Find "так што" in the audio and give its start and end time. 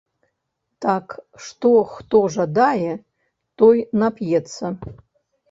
0.85-1.69